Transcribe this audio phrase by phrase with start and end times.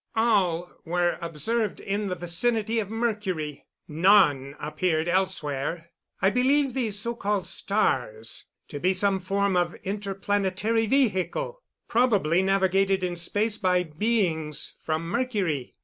[0.15, 5.91] All were observed in the vicinity of Mercury; none appeared elsewhere.
[6.23, 13.03] I believe these so called "stars" to be some form of interplanetary vehicle probably navigated
[13.03, 15.75] in space by beings from Mercury.